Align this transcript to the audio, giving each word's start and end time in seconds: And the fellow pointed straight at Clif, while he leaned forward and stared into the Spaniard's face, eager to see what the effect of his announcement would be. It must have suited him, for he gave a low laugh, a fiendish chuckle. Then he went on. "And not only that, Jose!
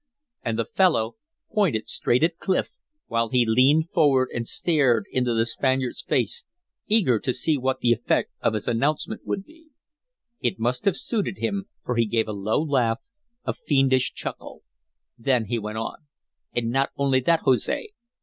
And 0.43 0.57
the 0.57 0.65
fellow 0.65 1.17
pointed 1.53 1.87
straight 1.87 2.23
at 2.23 2.39
Clif, 2.39 2.71
while 3.05 3.29
he 3.29 3.45
leaned 3.45 3.91
forward 3.91 4.29
and 4.33 4.47
stared 4.47 5.05
into 5.11 5.35
the 5.35 5.45
Spaniard's 5.45 6.01
face, 6.01 6.43
eager 6.87 7.19
to 7.19 7.31
see 7.35 7.55
what 7.55 7.81
the 7.81 7.91
effect 7.91 8.31
of 8.41 8.55
his 8.55 8.67
announcement 8.67 9.21
would 9.27 9.45
be. 9.45 9.67
It 10.39 10.57
must 10.57 10.85
have 10.85 10.97
suited 10.97 11.37
him, 11.37 11.65
for 11.85 11.97
he 11.97 12.07
gave 12.07 12.27
a 12.27 12.31
low 12.33 12.59
laugh, 12.63 12.97
a 13.45 13.53
fiendish 13.53 14.13
chuckle. 14.15 14.63
Then 15.19 15.45
he 15.45 15.59
went 15.59 15.77
on. 15.77 16.07
"And 16.55 16.71
not 16.71 16.89
only 16.97 17.19
that, 17.19 17.41
Jose! 17.41 17.89